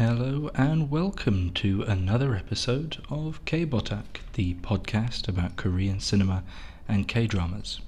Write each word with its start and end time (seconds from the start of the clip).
Hello 0.00 0.50
and 0.54 0.90
welcome 0.90 1.52
to 1.56 1.82
another 1.82 2.34
episode 2.34 3.04
of 3.10 3.44
K-Botak, 3.44 4.22
the 4.32 4.54
podcast 4.54 5.28
about 5.28 5.56
Korean 5.56 6.00
cinema 6.00 6.42
and 6.88 7.06
K-dramas. 7.06 7.82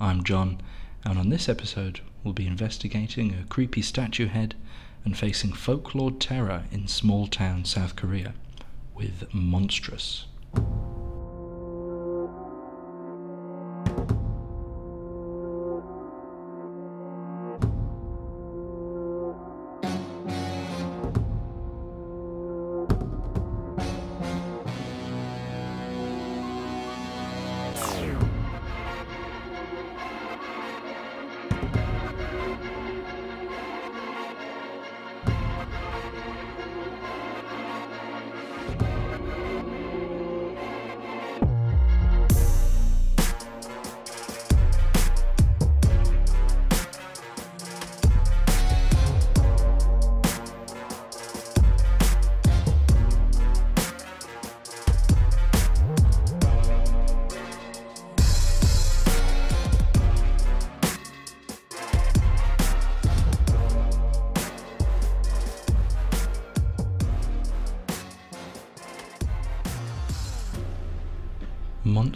I'm 0.00 0.22
John, 0.22 0.60
and 1.04 1.18
on 1.18 1.28
this 1.28 1.48
episode 1.48 2.02
we'll 2.22 2.34
be 2.34 2.46
investigating 2.46 3.34
a 3.34 3.48
creepy 3.48 3.82
statue 3.82 4.28
head 4.28 4.54
and 5.04 5.18
facing 5.18 5.52
folklore 5.52 6.12
terror 6.12 6.66
in 6.70 6.86
small 6.86 7.26
town 7.26 7.64
South 7.64 7.96
Korea 7.96 8.32
with 8.94 9.24
Monstrous. 9.34 10.26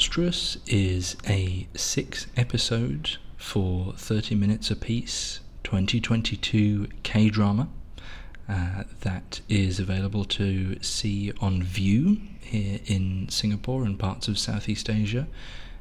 Monstrous 0.05 0.59
is 0.67 1.17
a 1.27 1.67
six 1.75 2.27
episode 2.37 3.17
for 3.39 3.95
30 3.97 4.35
minutes 4.35 4.71
apiece 4.71 5.41
2022 5.63 6.89
K 7.03 7.31
drama 7.31 7.71
uh, 8.47 8.83
that 9.01 9.41
is 9.49 9.81
available 9.81 10.27
to 10.27 10.79
see 10.83 11.33
on 11.41 11.63
view 11.63 12.21
here 12.43 12.81
in 12.85 13.31
Singapore 13.31 13.83
and 13.85 13.99
parts 13.99 14.29
of 14.29 14.39
Southeast 14.39 14.91
Asia, 14.91 15.27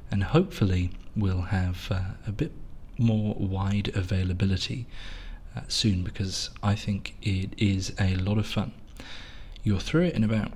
and 0.09 0.23
hopefully 0.23 0.91
we'll 1.17 1.41
have 1.41 1.89
uh, 1.91 2.01
a 2.25 2.31
bit 2.31 2.53
more 2.97 3.35
wide 3.35 3.91
availability 3.93 4.87
uh, 5.53 5.63
soon 5.67 6.01
because 6.01 6.49
I 6.63 6.75
think 6.75 7.17
it 7.21 7.49
is 7.57 7.93
a 7.99 8.15
lot 8.15 8.37
of 8.37 8.47
fun. 8.47 8.71
You're 9.63 9.81
through 9.81 10.05
it 10.05 10.15
in 10.15 10.23
about 10.23 10.53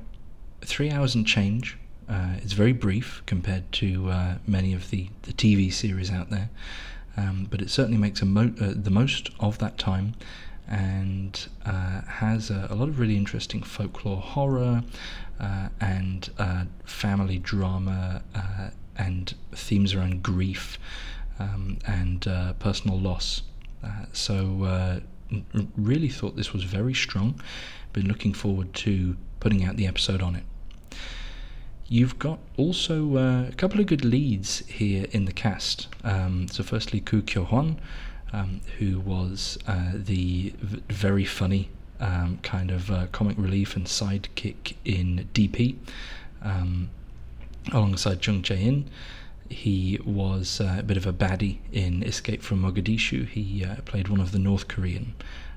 three 0.61 0.89
hours 0.89 1.15
and 1.15 1.27
change 1.27 1.77
uh, 2.09 2.35
it's 2.37 2.53
very 2.53 2.73
brief 2.73 3.21
compared 3.25 3.69
to 3.73 4.09
uh, 4.09 4.35
many 4.47 4.73
of 4.73 4.89
the, 4.91 5.09
the 5.23 5.33
TV 5.33 5.71
series 5.71 6.11
out 6.11 6.29
there, 6.29 6.49
um, 7.17 7.47
but 7.49 7.61
it 7.61 7.69
certainly 7.69 7.97
makes 7.97 8.21
mo- 8.23 8.53
uh, 8.61 8.73
the 8.75 8.89
most 8.89 9.29
of 9.39 9.57
that 9.59 9.77
time 9.77 10.13
and 10.67 11.47
uh, 11.65 12.01
has 12.01 12.49
a, 12.49 12.67
a, 12.69 12.75
lot 12.75 12.89
of 12.89 12.99
really 12.99 13.15
interesting 13.15 13.61
folklore 13.63 14.21
horror 14.21 14.83
uh, 15.39 15.69
and 15.79 16.29
uh, 16.37 16.65
family 16.83 17.39
drama 17.39 18.21
and 18.97 19.35
themes 19.53 19.93
around 19.93 20.23
grief 20.23 20.77
um, 21.39 21.77
and 21.85 22.21
personal 22.59 22.99
loss. 22.99 23.43
so, 24.11 25.01
really 25.75 26.09
thought 26.09 26.35
this 26.35 26.53
was 26.53 26.63
very 26.63 26.93
strong. 26.93 27.39
Been 27.93 28.07
looking 28.07 28.33
forward 28.33 28.73
to 28.75 29.15
putting 29.39 29.63
out 29.63 29.75
the 29.75 29.87
episode 29.87 30.21
on 30.21 30.35
it. 30.35 30.43
You've 31.89 32.19
got 32.19 32.39
also 32.57 33.15
uh, 33.15 33.45
a 33.47 33.53
couple 33.53 33.79
of 33.79 33.85
good 33.85 34.03
leads 34.03 34.59
here 34.67 35.05
in 35.11 35.23
the 35.23 35.31
cast. 35.31 35.87
Um, 36.03 36.49
so, 36.49 36.61
firstly, 36.61 36.99
Koo 36.99 37.21
Kyo 37.21 37.45
Hwan, 37.45 37.79
um, 38.33 38.59
who 38.77 38.99
was 38.99 39.57
uh, 39.67 39.91
the 39.93 40.53
v- 40.59 40.83
very 40.89 41.23
funny 41.23 41.69
um, 42.01 42.39
kind 42.43 42.71
of 42.71 42.91
uh, 42.91 43.07
comic 43.13 43.37
relief 43.37 43.77
and 43.77 43.85
sidekick 43.85 44.75
in 44.83 45.29
DP, 45.33 45.75
um, 46.41 46.89
alongside 47.71 48.25
Jung 48.25 48.43
Hae 48.43 48.61
In. 48.67 48.89
He 49.49 49.97
was 50.03 50.59
uh, 50.59 50.75
a 50.79 50.83
bit 50.83 50.97
of 50.97 51.05
a 51.05 51.13
baddie 51.13 51.59
in 51.71 52.03
Escape 52.03 52.41
from 52.41 52.61
Mogadishu. 52.61 53.27
He 53.29 53.63
uh, 53.63 53.75
played 53.85 54.09
one 54.09 54.19
of 54.19 54.33
the 54.33 54.39
North 54.39 54.67
Korean 54.67 55.13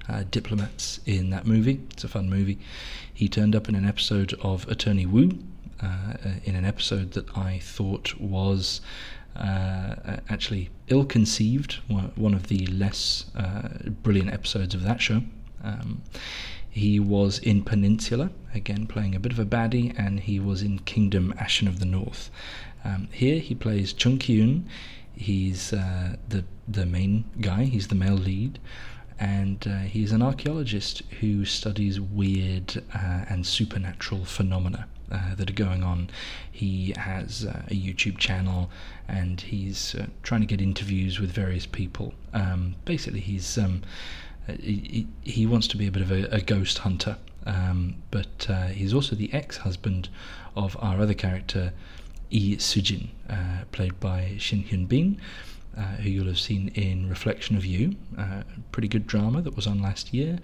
uh, 0.08 0.22
diplomats 0.30 1.00
in 1.06 1.30
that 1.30 1.44
movie. 1.44 1.80
It's 1.90 2.04
a 2.04 2.08
fun 2.08 2.30
movie. 2.30 2.58
He 3.12 3.28
turned 3.28 3.56
up 3.56 3.68
in 3.68 3.74
an 3.74 3.84
episode 3.84 4.34
of 4.40 4.68
Attorney 4.68 5.06
Woo, 5.06 5.38
uh, 5.82 6.14
in 6.44 6.56
an 6.56 6.64
episode 6.64 7.12
that 7.12 7.36
I 7.36 7.58
thought 7.58 8.18
was 8.20 8.80
uh, 9.36 10.18
actually 10.28 10.70
ill 10.88 11.04
conceived, 11.04 11.74
one 11.88 12.34
of 12.34 12.48
the 12.48 12.66
less 12.66 13.26
uh, 13.36 13.68
brilliant 14.02 14.32
episodes 14.32 14.74
of 14.74 14.82
that 14.82 15.00
show. 15.00 15.22
Um, 15.62 16.02
he 16.68 17.00
was 17.00 17.38
in 17.38 17.62
Peninsula, 17.64 18.30
again 18.54 18.86
playing 18.86 19.14
a 19.14 19.20
bit 19.20 19.32
of 19.32 19.38
a 19.38 19.44
baddie, 19.44 19.94
and 19.98 20.20
he 20.20 20.38
was 20.38 20.62
in 20.62 20.78
Kingdom 20.80 21.34
Ashin 21.36 21.66
of 21.66 21.80
the 21.80 21.86
North. 21.86 22.30
Um, 22.84 23.08
here 23.12 23.40
he 23.40 23.54
plays 23.54 23.92
Chung 23.92 24.18
Kyun. 24.18 24.64
He's 25.14 25.72
uh, 25.72 26.16
the 26.28 26.44
the 26.66 26.86
main 26.86 27.24
guy. 27.40 27.64
He's 27.64 27.88
the 27.88 27.94
male 27.94 28.14
lead, 28.14 28.58
and 29.20 29.68
uh, 29.68 29.80
he's 29.80 30.12
an 30.12 30.22
archaeologist 30.22 31.02
who 31.20 31.44
studies 31.44 32.00
weird 32.00 32.82
uh, 32.94 33.26
and 33.28 33.46
supernatural 33.46 34.24
phenomena 34.24 34.88
uh, 35.12 35.34
that 35.34 35.50
are 35.50 35.54
going 35.54 35.82
on. 35.82 36.08
He 36.50 36.94
has 36.96 37.44
uh, 37.44 37.62
a 37.68 37.74
YouTube 37.74 38.16
channel 38.16 38.70
and 39.06 39.38
he's 39.38 39.94
uh, 39.94 40.06
trying 40.22 40.40
to 40.40 40.46
get 40.46 40.62
interviews 40.62 41.20
with 41.20 41.30
various 41.32 41.66
people. 41.66 42.14
Um, 42.32 42.76
basically, 42.86 43.20
he's 43.20 43.58
um, 43.58 43.82
uh, 44.48 44.54
he, 44.54 45.06
he, 45.22 45.46
wants 45.46 45.68
to 45.68 45.76
be 45.76 45.86
a 45.86 45.90
bit 45.90 46.02
of 46.02 46.10
a, 46.10 46.24
a 46.34 46.40
ghost 46.40 46.78
hunter, 46.78 47.18
um, 47.44 47.96
but 48.10 48.46
uh, 48.48 48.68
he's 48.68 48.94
also 48.94 49.14
the 49.14 49.32
ex-husband 49.34 50.08
of 50.56 50.76
our 50.80 50.98
other 51.00 51.14
character, 51.14 51.72
Lee 52.30 52.56
Sujin, 52.56 53.08
uh, 53.28 53.64
played 53.70 54.00
by 54.00 54.36
Shin 54.38 54.64
Hyun 54.64 54.88
Been. 54.88 55.20
Uh, 55.76 55.82
who 56.02 56.10
you'll 56.10 56.26
have 56.26 56.38
seen 56.38 56.68
in 56.74 57.08
Reflection 57.08 57.56
of 57.56 57.64
You, 57.64 57.94
uh, 58.18 58.42
pretty 58.72 58.88
good 58.88 59.06
drama 59.06 59.40
that 59.40 59.54
was 59.54 59.68
on 59.68 59.80
last 59.80 60.12
year 60.12 60.40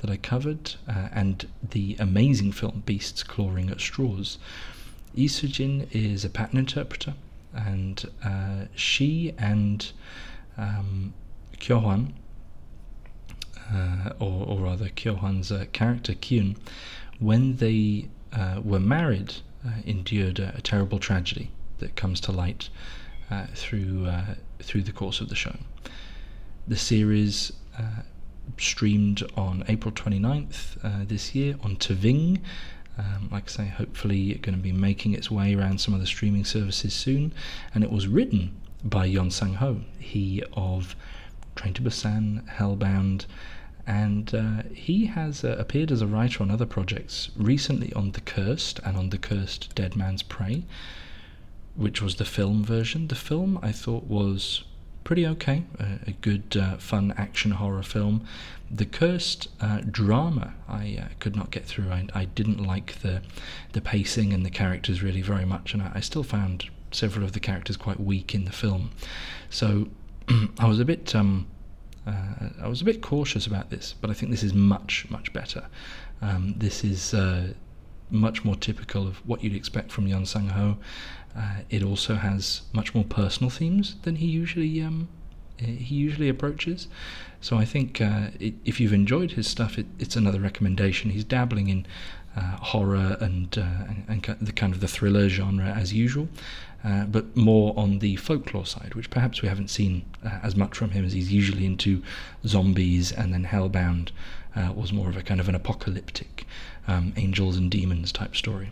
that 0.00 0.08
I 0.10 0.16
covered, 0.16 0.74
uh, 0.88 1.08
and 1.12 1.46
the 1.70 1.96
amazing 1.98 2.52
film 2.52 2.82
Beasts 2.86 3.22
Clawing 3.22 3.68
at 3.68 3.78
Straws. 3.78 4.38
Lee 5.14 5.28
Sujin 5.28 5.86
is 5.92 6.24
a 6.24 6.30
pattern 6.30 6.58
interpreter, 6.58 7.12
and 7.54 8.04
uh, 8.24 8.64
she 8.74 9.34
and 9.36 9.92
um, 10.56 11.12
Kyo 11.58 11.78
Hwan, 11.80 12.14
uh, 13.70 14.14
or, 14.18 14.46
or, 14.46 14.60
rather 14.60 14.88
Kyo 14.88 15.14
Hwan's 15.16 15.52
character 15.72 16.14
Kyun, 16.14 16.56
when 17.18 17.56
they 17.56 18.08
were 18.64 18.80
married, 18.80 19.34
endured 19.84 20.38
a, 20.38 20.56
a 20.56 20.62
terrible 20.62 20.98
tragedy 20.98 21.50
that 21.80 21.96
comes 21.96 22.18
to 22.22 22.32
light 22.32 22.70
uh, 23.30 23.46
through 23.54 24.06
uh, 24.06 24.34
through 24.62 24.82
the 24.82 24.92
course 24.92 25.20
of 25.20 25.28
the 25.28 25.34
show. 25.34 25.56
The 26.66 26.76
series 26.76 27.52
uh, 27.78 28.02
streamed 28.58 29.22
on 29.36 29.64
April 29.68 29.92
29th 29.92 30.76
uh, 30.84 31.04
this 31.06 31.34
year 31.34 31.56
on 31.62 31.76
TVING. 31.76 32.40
Um, 32.98 33.28
like 33.32 33.44
I 33.44 33.48
say, 33.48 33.66
hopefully 33.66 34.34
going 34.34 34.56
to 34.56 34.62
be 34.62 34.72
making 34.72 35.14
its 35.14 35.30
way 35.30 35.54
around 35.54 35.80
some 35.80 35.94
of 35.94 36.00
the 36.00 36.06
streaming 36.06 36.44
services 36.44 36.92
soon. 36.92 37.32
And 37.74 37.82
it 37.82 37.90
was 37.90 38.06
written 38.06 38.54
by 38.84 39.08
Yeon 39.08 39.32
Sang 39.32 39.54
Ho, 39.54 39.80
he 39.98 40.42
of 40.52 40.96
Train 41.54 41.74
to 41.74 41.82
Busan, 41.82 42.46
Hellbound, 42.48 43.26
and 43.86 44.34
uh, 44.34 44.62
he 44.72 45.06
has 45.06 45.44
uh, 45.44 45.56
appeared 45.58 45.90
as 45.90 46.02
a 46.02 46.06
writer 46.06 46.42
on 46.42 46.50
other 46.50 46.66
projects, 46.66 47.30
recently 47.36 47.92
on 47.94 48.12
The 48.12 48.20
Cursed 48.20 48.78
and 48.84 48.96
on 48.96 49.10
The 49.10 49.18
Cursed 49.18 49.74
Dead 49.74 49.96
Man's 49.96 50.22
Prey 50.22 50.64
which 51.80 52.02
was 52.02 52.16
the 52.16 52.24
film 52.24 52.62
version. 52.64 53.08
The 53.08 53.14
film 53.14 53.58
I 53.62 53.72
thought 53.72 54.04
was 54.04 54.64
pretty 55.02 55.26
okay, 55.26 55.64
a, 55.78 56.10
a 56.10 56.12
good, 56.12 56.56
uh, 56.56 56.76
fun 56.76 57.14
action 57.16 57.52
horror 57.52 57.82
film. 57.82 58.26
The 58.70 58.84
Cursed 58.84 59.48
uh, 59.60 59.80
drama 59.90 60.54
I 60.68 60.98
uh, 61.00 61.08
could 61.18 61.34
not 61.34 61.50
get 61.50 61.64
through. 61.64 61.90
I, 61.90 62.06
I, 62.14 62.26
didn't 62.26 62.62
like 62.62 63.00
the 63.00 63.22
the 63.72 63.80
pacing 63.80 64.32
and 64.32 64.44
the 64.46 64.50
characters 64.50 65.02
really 65.02 65.22
very 65.22 65.44
much, 65.44 65.72
and 65.74 65.82
I, 65.82 65.92
I 65.94 66.00
still 66.00 66.22
found 66.22 66.68
several 66.92 67.24
of 67.24 67.32
the 67.32 67.40
characters 67.40 67.76
quite 67.76 67.98
weak 67.98 68.34
in 68.34 68.44
the 68.44 68.52
film. 68.52 68.90
So 69.48 69.88
I 70.58 70.68
was 70.68 70.78
a 70.80 70.84
bit 70.84 71.14
um, 71.14 71.46
Uh, 72.06 72.48
I 72.62 72.68
was 72.68 72.80
a 72.80 72.84
bit 72.84 73.02
cautious 73.02 73.46
about 73.46 73.70
this, 73.70 73.94
but 74.00 74.10
I 74.10 74.14
think 74.14 74.30
this 74.30 74.42
is 74.42 74.54
much, 74.54 75.06
much 75.10 75.32
better. 75.32 75.66
Um, 76.22 76.54
this 76.56 76.84
is 76.84 77.14
uh, 77.14 77.52
much 78.10 78.44
more 78.44 78.56
typical 78.56 79.06
of 79.06 79.16
what 79.26 79.42
you'd 79.44 79.54
expect 79.54 79.92
from 79.92 80.06
Yeon 80.06 80.26
Sang 80.26 80.48
Ho. 80.48 80.78
Uh, 81.36 81.60
it 81.70 81.82
also 81.82 82.16
has 82.16 82.62
much 82.72 82.94
more 82.94 83.04
personal 83.04 83.50
themes 83.50 83.96
than 84.02 84.16
he 84.16 84.26
usually 84.26 84.82
um, 84.82 85.08
he 85.58 85.94
usually 85.94 86.28
approaches. 86.28 86.88
So 87.40 87.56
I 87.56 87.64
think 87.64 88.00
uh, 88.00 88.28
it, 88.38 88.54
if 88.64 88.80
you've 88.80 88.92
enjoyed 88.92 89.32
his 89.32 89.46
stuff, 89.46 89.78
it, 89.78 89.86
it's 89.98 90.16
another 90.16 90.40
recommendation. 90.40 91.10
He's 91.10 91.24
dabbling 91.24 91.68
in 91.68 91.86
uh, 92.36 92.56
horror 92.56 93.16
and, 93.20 93.56
uh, 93.58 93.92
and, 94.08 94.24
and 94.28 94.38
the 94.40 94.52
kind 94.52 94.72
of 94.72 94.80
the 94.80 94.88
thriller 94.88 95.28
genre 95.28 95.66
as 95.66 95.92
usual, 95.92 96.28
uh, 96.84 97.04
but 97.04 97.36
more 97.36 97.74
on 97.76 97.98
the 97.98 98.16
folklore 98.16 98.66
side, 98.66 98.94
which 98.94 99.10
perhaps 99.10 99.42
we 99.42 99.48
haven't 99.48 99.68
seen 99.68 100.04
uh, 100.24 100.38
as 100.42 100.54
much 100.56 100.76
from 100.76 100.90
him 100.90 101.04
as 101.04 101.12
he's 101.12 101.32
usually 101.32 101.66
into 101.66 102.02
zombies 102.46 103.12
and 103.12 103.32
then 103.32 103.44
Hellbound 103.44 104.10
uh, 104.54 104.72
was 104.74 104.92
more 104.92 105.08
of 105.08 105.16
a 105.16 105.22
kind 105.22 105.40
of 105.40 105.48
an 105.48 105.54
apocalyptic 105.54 106.46
um, 106.88 107.12
angels 107.16 107.56
and 107.56 107.70
demons 107.70 108.12
type 108.12 108.36
story. 108.36 108.70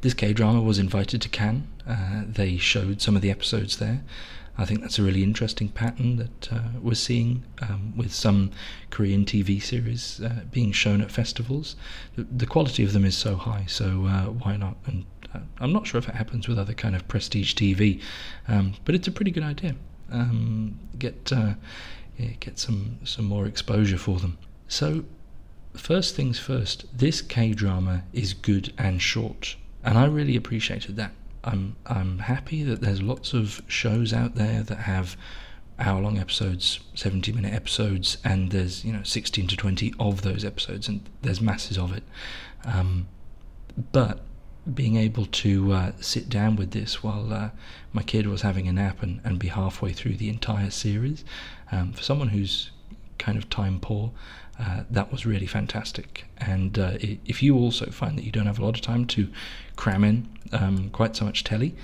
This 0.00 0.14
K 0.14 0.32
drama 0.32 0.60
was 0.60 0.78
invited 0.78 1.22
to 1.22 1.28
Cannes. 1.28 1.66
Uh, 1.86 2.22
they 2.26 2.56
showed 2.56 3.00
some 3.00 3.16
of 3.16 3.22
the 3.22 3.30
episodes 3.30 3.76
there. 3.78 4.02
I 4.58 4.64
think 4.64 4.80
that's 4.80 4.98
a 4.98 5.02
really 5.02 5.22
interesting 5.22 5.68
pattern 5.68 6.16
that 6.16 6.52
uh, 6.52 6.60
we're 6.80 6.94
seeing 6.94 7.44
um, 7.60 7.92
with 7.96 8.12
some 8.12 8.50
Korean 8.90 9.24
TV 9.24 9.62
series 9.62 10.20
uh, 10.22 10.44
being 10.50 10.72
shown 10.72 11.02
at 11.02 11.10
festivals. 11.10 11.76
The, 12.14 12.24
the, 12.24 12.46
quality 12.46 12.82
of 12.82 12.94
them 12.94 13.04
is 13.04 13.16
so 13.16 13.36
high, 13.36 13.66
so 13.68 14.06
uh, 14.06 14.24
why 14.30 14.56
not? 14.56 14.76
And 14.86 15.04
uh, 15.34 15.40
I'm 15.58 15.72
not 15.72 15.86
sure 15.86 15.98
if 15.98 16.08
it 16.08 16.14
happens 16.14 16.48
with 16.48 16.58
other 16.58 16.72
kind 16.72 16.96
of 16.96 17.06
prestige 17.06 17.54
TV, 17.54 18.00
um, 18.48 18.74
but 18.86 18.94
it's 18.94 19.08
a 19.08 19.12
pretty 19.12 19.30
good 19.30 19.42
idea. 19.42 19.74
Um, 20.10 20.78
get 20.98 21.32
uh, 21.32 21.54
yeah, 22.16 22.30
get 22.40 22.58
some 22.58 22.98
some 23.04 23.26
more 23.26 23.46
exposure 23.46 23.98
for 23.98 24.18
them. 24.18 24.38
So, 24.68 25.04
first 25.78 26.14
things 26.14 26.38
first, 26.38 26.86
this 26.96 27.20
K 27.22 27.52
drama 27.52 28.04
is 28.12 28.34
good 28.34 28.72
and 28.78 29.00
short, 29.00 29.56
and 29.84 29.98
I 29.98 30.06
really 30.06 30.36
appreciated 30.36 30.96
that. 30.96 31.12
I'm 31.44 31.76
I'm 31.86 32.18
happy 32.18 32.62
that 32.64 32.80
there's 32.80 33.02
lots 33.02 33.32
of 33.32 33.62
shows 33.68 34.12
out 34.12 34.34
there 34.34 34.62
that 34.62 34.78
have 34.78 35.16
hour 35.78 36.00
long 36.00 36.18
episodes, 36.18 36.80
70 36.94 37.32
minute 37.32 37.52
episodes, 37.52 38.18
and 38.24 38.50
there's 38.50 38.84
you 38.84 38.92
know 38.92 39.02
16 39.02 39.46
to 39.48 39.56
20 39.56 39.94
of 40.00 40.22
those 40.22 40.44
episodes, 40.44 40.88
and 40.88 41.08
there's 41.22 41.40
masses 41.40 41.78
of 41.78 41.96
it. 41.96 42.02
Um, 42.64 43.08
but 43.92 44.20
being 44.74 44.96
able 44.96 45.26
to 45.26 45.72
uh, 45.72 45.92
sit 46.00 46.28
down 46.28 46.56
with 46.56 46.72
this 46.72 47.02
while 47.02 47.32
uh, 47.32 47.50
my 47.92 48.02
kid 48.02 48.26
was 48.26 48.42
having 48.42 48.66
a 48.66 48.72
nap 48.72 49.02
and, 49.02 49.20
and 49.24 49.38
be 49.38 49.48
halfway 49.48 49.92
through 49.92 50.16
the 50.16 50.28
entire 50.28 50.70
series, 50.70 51.24
um, 51.70 51.92
for 51.92 52.02
someone 52.02 52.28
who's 52.28 52.72
kind 53.18 53.38
of 53.38 53.48
time 53.50 53.80
poor, 53.80 54.12
uh, 54.58 54.84
that 54.90 55.12
was 55.12 55.26
really 55.26 55.46
fantastic. 55.46 56.24
And 56.38 56.78
uh, 56.78 56.92
if 57.00 57.42
you 57.42 57.56
also 57.56 57.86
find 57.86 58.16
that 58.16 58.24
you 58.24 58.32
don't 58.32 58.46
have 58.46 58.58
a 58.58 58.64
lot 58.64 58.74
of 58.74 58.80
time 58.80 59.06
to 59.06 59.28
cram 59.76 60.04
in 60.04 60.28
um, 60.52 60.90
quite 60.90 61.14
so 61.16 61.24
much 61.24 61.44
telly, 61.44 61.74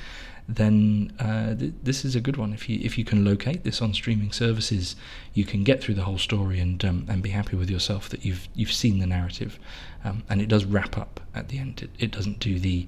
then 0.49 1.13
uh, 1.19 1.55
th- 1.55 1.73
this 1.83 2.05
is 2.05 2.17
a 2.17 2.21
good 2.21 2.37
one. 2.37 2.53
If 2.53 2.69
you 2.69 2.79
if 2.83 2.99
you 2.99 3.05
can 3.05 3.25
locate 3.25 3.65
this 3.65 3.81
on 3.81 3.95
streaming 3.95 4.33
services, 4.33 4.97
you 5.35 5.45
can 5.45 5.65
get 5.65 5.83
through 5.83 5.95
the 5.95 6.03
whole 6.05 6.19
story 6.19 6.59
and 6.61 6.85
um, 6.85 7.07
and 7.09 7.23
be 7.23 7.31
happy 7.31 7.57
with 7.57 7.71
yourself 7.71 8.09
that 8.09 8.25
you've 8.25 8.49
you've 8.55 8.73
seen 8.73 8.99
the 8.99 9.07
narrative, 9.07 9.59
um, 10.05 10.23
and 10.29 10.41
it 10.41 10.49
does 10.49 10.65
wrap 10.65 10.99
up 10.99 11.21
at 11.35 11.49
the 11.49 11.59
end. 11.59 11.83
It, 11.83 11.91
it 11.99 12.11
doesn't 12.11 12.39
do 12.39 12.59
the, 12.59 12.87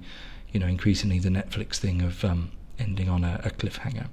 you 0.51 0.59
know, 0.59 0.67
increasingly 0.67 1.19
the 1.19 1.29
Netflix 1.29 1.77
thing 1.77 2.01
of 2.01 2.25
um, 2.25 2.51
ending 2.79 3.09
on 3.09 3.23
a, 3.23 3.39
a 3.43 3.49
cliffhanger. 3.49 4.07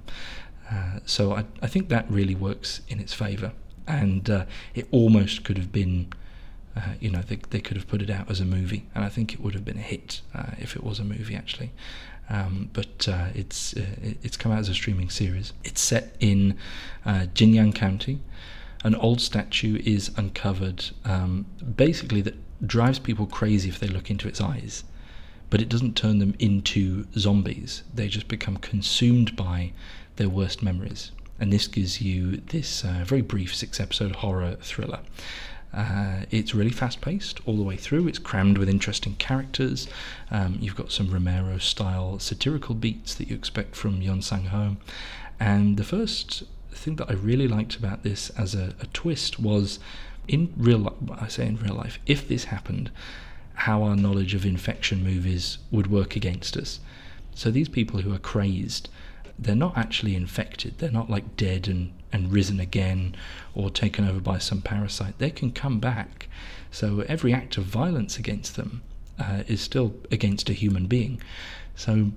Uh, 0.71 0.99
so 1.05 1.33
I 1.33 1.45
I 1.61 1.67
think 1.67 1.89
that 1.89 2.09
really 2.09 2.35
works 2.35 2.81
in 2.87 2.99
its 2.99 3.13
favour 3.13 3.51
and 3.87 4.29
uh, 4.29 4.45
it 4.73 4.87
almost 4.91 5.43
could 5.43 5.57
have 5.57 5.71
been. 5.71 6.11
Uh, 6.75 6.93
you 6.99 7.11
know, 7.11 7.21
they, 7.21 7.35
they 7.51 7.59
could 7.59 7.77
have 7.77 7.87
put 7.87 8.01
it 8.01 8.09
out 8.09 8.31
as 8.31 8.39
a 8.39 8.45
movie, 8.45 8.87
and 8.95 9.05
I 9.05 9.09
think 9.09 9.31
it 9.31 9.39
would 9.39 9.53
have 9.53 9.63
been 9.63 9.77
a 9.77 9.81
hit 9.81 10.21
uh, 10.33 10.53
if 10.57 10.75
it 10.75 10.83
was 10.83 10.99
a 10.99 11.03
movie, 11.03 11.35
actually. 11.35 11.71
Um, 12.31 12.71
but 12.73 13.07
uh, 13.07 13.27
it's 13.35 13.75
uh, 13.75 13.85
it's 14.23 14.37
come 14.37 14.51
out 14.51 14.57
as 14.57 14.69
a 14.69 14.73
streaming 14.73 15.11
series. 15.11 15.53
It's 15.63 15.81
set 15.81 16.15
in 16.19 16.57
Jinyang 17.05 17.75
County. 17.75 18.21
An 18.83 18.95
old 18.95 19.21
statue 19.21 19.81
is 19.85 20.09
uncovered, 20.17 20.85
um, 21.05 21.45
basically 21.75 22.21
that 22.21 22.35
drives 22.65 22.99
people 22.99 23.25
crazy 23.27 23.69
if 23.69 23.79
they 23.79 23.87
look 23.87 24.09
into 24.09 24.27
its 24.27 24.41
eyes, 24.41 24.83
but 25.49 25.61
it 25.61 25.69
doesn't 25.69 25.95
turn 25.95 26.19
them 26.19 26.33
into 26.39 27.05
zombies. 27.17 27.83
They 27.93 28.07
just 28.07 28.27
become 28.27 28.57
consumed 28.57 29.35
by 29.35 29.71
their 30.17 30.27
worst 30.27 30.61
memories 30.61 31.11
and 31.43 31.51
this 31.51 31.67
gives 31.67 31.99
you 31.99 32.37
this 32.37 32.85
uh, 32.85 33.03
very 33.05 33.19
brief 33.21 33.53
six 33.53 33.81
episode 33.81 34.15
horror 34.15 34.55
thriller. 34.61 35.01
Uh, 35.73 36.21
it's 36.31 36.55
really 36.55 36.71
fast 36.71 37.01
paced 37.01 37.41
all 37.45 37.57
the 37.57 37.63
way 37.63 37.75
through. 37.75 38.07
It's 38.07 38.17
crammed 38.17 38.57
with 38.57 38.69
interesting 38.69 39.15
characters. 39.15 39.89
Um, 40.31 40.57
you've 40.61 40.77
got 40.77 40.89
some 40.89 41.11
Romero 41.11 41.57
style 41.57 42.17
satirical 42.17 42.75
beats 42.75 43.13
that 43.15 43.27
you 43.27 43.35
expect 43.35 43.75
from 43.75 43.99
Yeon 43.99 44.23
Sang 44.23 44.45
Ho. 44.45 44.77
And 45.37 45.75
the 45.75 45.83
first 45.83 46.43
thing 46.71 46.95
that 46.95 47.09
I 47.09 47.13
really 47.13 47.49
liked 47.49 47.75
about 47.75 48.03
this 48.03 48.29
as 48.37 48.55
a, 48.55 48.73
a 48.79 48.85
twist 48.93 49.37
was 49.37 49.79
in 50.29 50.53
real 50.55 50.77
life, 50.77 50.93
I 51.19 51.27
say 51.27 51.45
in 51.45 51.57
real 51.57 51.75
life, 51.75 51.99
if 52.05 52.25
this 52.25 52.45
happened, 52.45 52.89
how 53.55 53.83
our 53.83 53.97
knowledge 53.97 54.33
of 54.33 54.45
infection 54.45 55.03
movies 55.03 55.57
would 55.71 55.87
work 55.87 56.15
against 56.15 56.55
us. 56.55 56.79
So 57.35 57.51
these 57.51 57.67
people 57.67 57.99
who 57.99 58.13
are 58.13 58.19
crazed 58.19 58.87
they're 59.37 59.55
not 59.55 59.77
actually 59.77 60.15
infected. 60.15 60.77
They're 60.77 60.91
not 60.91 61.09
like 61.09 61.35
dead 61.37 61.67
and, 61.67 61.91
and 62.11 62.31
risen 62.31 62.59
again 62.59 63.15
or 63.55 63.69
taken 63.69 64.07
over 64.07 64.19
by 64.19 64.37
some 64.37 64.61
parasite. 64.61 65.17
They 65.17 65.31
can 65.31 65.51
come 65.51 65.79
back. 65.79 66.27
So 66.71 67.01
every 67.07 67.33
act 67.33 67.57
of 67.57 67.65
violence 67.65 68.17
against 68.17 68.55
them 68.55 68.81
uh, 69.19 69.43
is 69.47 69.61
still 69.61 69.95
against 70.11 70.49
a 70.49 70.53
human 70.53 70.87
being. 70.87 71.21
So 71.75 72.11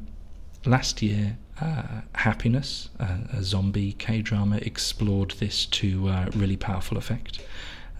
last 0.65 1.03
year, 1.03 1.39
uh, 1.61 2.03
Happiness, 2.15 2.91
uh, 3.01 3.19
a 3.33 3.43
zombie 3.43 3.93
K 3.95 4.21
drama, 4.23 4.57
explored 4.59 5.33
this 5.33 5.67
to 5.67 6.09
uh, 6.09 6.27
really 6.35 6.57
powerful 6.57 6.99
effect 6.99 7.41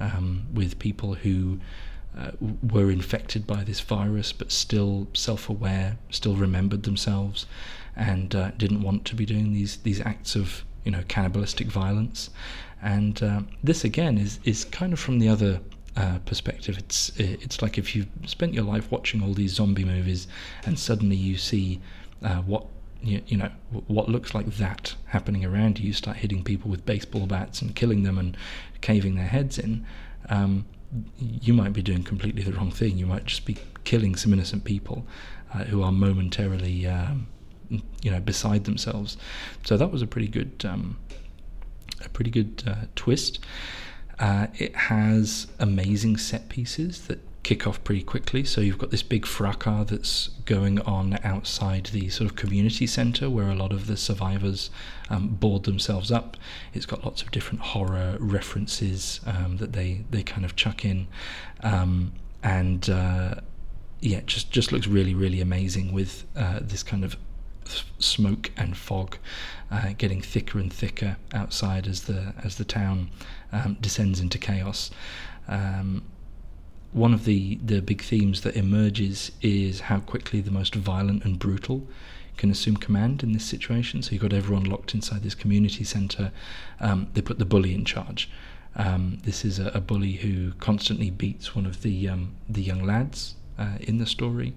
um, 0.01 0.47
with 0.53 0.79
people 0.79 1.15
who. 1.15 1.61
Uh, 2.17 2.31
were 2.73 2.91
infected 2.91 3.47
by 3.47 3.63
this 3.63 3.81
virus 3.81 4.33
but 4.33 4.51
still 4.51 5.07
self 5.13 5.51
aware, 5.51 5.99
still 6.09 6.35
remembered 6.35 6.85
themselves, 6.85 7.45
and 7.95 8.35
uh, 8.35 8.53
didn't 8.53 8.81
want 8.81 9.05
to 9.05 9.15
be 9.15 9.27
doing 9.27 9.53
these 9.53 9.77
these 9.79 10.01
acts 10.01 10.35
of 10.35 10.65
you 10.85 10.91
know 10.91 11.03
cannibalistic 11.09 11.67
violence. 11.67 12.31
And 12.83 13.23
uh, 13.23 13.41
this 13.63 13.85
again 13.85 14.17
is 14.17 14.41
is 14.45 14.65
kind 14.65 14.95
of 14.95 14.99
from 14.99 15.19
the 15.19 15.29
other 15.29 15.61
uh, 15.97 16.19
perspective. 16.25 16.79
It's 16.79 17.11
it's 17.19 17.61
like 17.61 17.77
if 17.77 17.95
you've 17.95 18.09
spent 18.25 18.55
your 18.55 18.65
life 18.65 18.91
watching 18.91 19.23
all 19.23 19.35
these 19.35 19.53
zombie 19.53 19.85
movies, 19.85 20.27
and 20.65 20.79
suddenly 20.79 21.17
you 21.17 21.37
see 21.37 21.81
uh, 22.23 22.37
what 22.43 22.67
you, 23.03 23.23
you, 23.27 23.37
know 23.37 23.51
what 23.89 24.09
looks 24.09 24.35
like 24.35 24.47
that 24.57 24.95
happening 25.07 25.45
around 25.45 25.79
you. 25.79 25.89
You 25.89 25.93
start 25.93 26.19
hitting 26.19 26.43
people 26.43 26.71
with 26.71 26.87
baseball 26.87 27.27
bats 27.27 27.61
and 27.61 27.75
killing 27.75 28.05
them 28.05 28.19
and 28.19 28.37
caving 28.81 29.17
their 29.17 29.27
heads 29.27 29.59
in. 29.59 29.85
Um, 30.29 30.67
you 31.21 31.53
might 31.53 31.73
be 31.73 31.83
doing 31.83 32.03
completely 32.03 32.43
the 32.43 32.53
wrong 32.53 32.71
thing. 32.71 32.97
You 32.99 33.07
might 33.07 33.25
just 33.27 33.45
be 33.45 33.57
killing 33.85 34.17
some 34.17 34.33
innocent 34.33 34.65
people 34.65 35.07
uh, 35.55 35.65
who 35.65 35.83
are 35.83 35.93
momentarily 35.93 36.87
um, 36.87 37.29
you 37.71 38.11
know 38.11 38.21
beside 38.21 38.65
themselves. 38.65 39.17
So 39.65 39.77
that 39.77 39.91
was 39.91 40.03
a 40.03 40.07
pretty 40.07 40.29
good 40.29 40.65
um, 40.65 40.99
a 42.05 42.09
pretty 42.09 42.31
good 42.31 42.63
uh, 42.67 42.87
twist. 42.95 43.41
Uh, 44.19 44.47
it 44.55 44.75
has 44.75 45.47
amazing 45.59 46.17
set 46.17 46.49
pieces 46.49 47.07
that 47.07 47.21
kick 47.47 47.65
off 47.65 47.83
pretty 47.85 48.03
quickly. 48.03 48.43
So 48.43 48.61
you've 48.61 48.77
got 48.77 48.91
this 48.91 49.05
big 49.05 49.25
fracas 49.25 49.87
that's 49.89 50.29
going 50.47 50.81
on 50.81 51.17
outside 51.23 51.85
the 51.93 52.09
sort 52.09 52.29
of 52.29 52.35
community 52.35 52.89
centre 52.89 53.31
where 53.31 53.49
a 53.49 53.55
lot 53.55 53.73
of 53.73 53.87
the 53.87 53.97
survivors 53.97 54.69
um, 55.11 55.29
board 55.29 55.63
themselves 55.63 56.11
up. 56.11 56.37
It's 56.75 56.87
got 56.87 57.05
lots 57.05 57.23
of 57.23 57.31
different 57.31 57.61
horror 57.61 58.17
references 58.19 59.21
um, 59.27 59.59
that 59.59 59.75
they, 59.75 60.05
they 60.11 60.25
kind 60.25 60.45
of 60.45 60.57
chuck 60.57 60.85
in. 60.85 61.07
Um, 61.63 62.15
and 62.43 62.91
uh, 62.91 63.37
yeah, 64.01 64.23
just 64.27 64.51
just 64.51 64.73
looks 64.73 64.89
really 64.89 65.15
really 65.15 65.41
amazing 65.41 65.93
with 65.93 66.27
uh, 66.35 66.59
this 66.61 66.83
kind 66.83 67.05
of 67.05 67.17
smoke 68.01 68.51
and 68.57 68.77
fog 68.77 69.19
uh, 69.71 69.93
getting 69.97 70.21
thicker 70.21 70.59
and 70.59 70.73
thicker 70.73 71.17
outside 71.33 71.87
as 71.87 72.03
the 72.03 72.35
as 72.43 72.57
the 72.57 72.65
town 72.65 73.11
um, 73.53 73.77
descends 73.81 74.19
into 74.19 74.37
chaos. 74.37 74.91
Um, 75.47 76.03
one 76.97 77.13
of 77.13 77.27
the, 77.27 77.57
the 77.57 77.83
big 77.83 78.01
themes 78.01 78.41
that 78.41 78.57
emerges 78.57 79.31
is 79.43 79.81
how 79.81 80.01
quickly 80.01 80.41
the 80.41 80.51
most 80.51 80.75
violent 80.75 81.23
and 81.27 81.39
brutal 81.39 81.87
can 82.39 82.51
assume 82.51 82.75
command 82.75 83.23
in 83.23 83.33
this 83.33 83.45
situation. 83.45 84.03
So 84.03 84.13
you've 84.13 84.23
got 84.23 84.33
everyone 84.33 84.65
locked 84.65 84.95
inside 84.95 85.23
this 85.23 85.35
community 85.35 85.85
centre. 85.85 86.33
Um, 86.81 87.09
they 87.13 87.21
put 87.21 87.39
the 87.39 87.45
bully 87.45 87.75
in 87.75 87.85
charge. 87.85 88.31
Um, 88.77 89.19
this 89.25 89.45
is 89.45 89.59
a, 89.59 89.69
a, 89.69 89.81
bully 89.81 90.13
who 90.13 90.53
constantly 90.53 91.11
beats 91.11 91.55
one 91.55 91.67
of 91.67 91.83
the 91.83 92.09
um, 92.09 92.35
the 92.49 92.63
young 92.63 92.83
lads 92.83 93.35
uh, 93.59 93.77
in 93.81 93.97
the 93.97 94.05
story, 94.05 94.55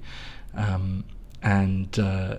um, 0.53 1.05
and 1.41 1.97
uh, 1.99 2.37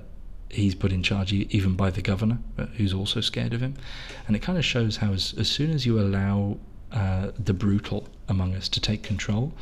he's 0.51 0.75
put 0.75 0.93
in 0.93 1.03
charge 1.03 1.33
even 1.33 1.75
by 1.77 1.91
the 1.91 2.03
governor, 2.03 2.39
uh, 2.59 2.67
who's 2.77 2.93
also 2.93 3.21
scared 3.21 3.55
of 3.55 3.61
him. 3.61 3.75
And 4.27 4.37
it 4.37 4.41
kind 4.41 4.59
of 4.59 4.65
shows 4.65 4.99
how, 4.99 5.13
as, 5.13 5.35
as 5.39 5.49
soon 5.49 5.71
as 5.71 5.87
you 5.87 5.99
allow 5.99 6.59
uh, 6.93 7.31
the 7.39 7.55
brutal 7.55 8.09
among 8.29 8.55
us 8.55 8.69
to 8.69 8.81
take 8.81 9.03
control, 9.03 9.55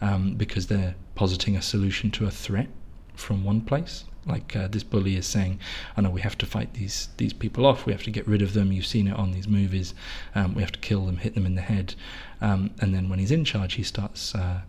um, 0.00 0.34
because 0.34 0.66
they're 0.66 0.94
positing 1.14 1.56
a 1.56 1.62
solution 1.62 2.10
to 2.12 2.26
a 2.26 2.30
threat 2.30 2.68
from 3.14 3.44
one 3.44 3.60
place. 3.60 4.04
Like 4.26 4.56
uh, 4.56 4.66
this 4.68 4.82
bully 4.82 5.16
is 5.16 5.26
saying, 5.26 5.60
"I 5.96 6.00
know 6.00 6.10
we 6.10 6.20
have 6.22 6.36
to 6.38 6.46
fight 6.46 6.74
these 6.74 7.08
these 7.16 7.32
people 7.32 7.64
off. 7.64 7.86
We 7.86 7.92
have 7.92 8.02
to 8.02 8.10
get 8.10 8.26
rid 8.26 8.42
of 8.42 8.54
them. 8.54 8.72
You've 8.72 8.86
seen 8.86 9.06
it 9.06 9.14
on 9.16 9.30
these 9.30 9.46
movies. 9.46 9.94
Um, 10.34 10.54
we 10.54 10.62
have 10.62 10.72
to 10.72 10.80
kill 10.80 11.06
them, 11.06 11.18
hit 11.18 11.34
them 11.34 11.46
in 11.46 11.54
the 11.54 11.62
head." 11.62 11.94
Um, 12.40 12.70
and 12.80 12.92
then 12.92 13.08
when 13.08 13.20
he's 13.20 13.30
in 13.30 13.44
charge, 13.44 13.74
he 13.74 13.84
starts, 13.84 14.34
uh, 14.34 14.62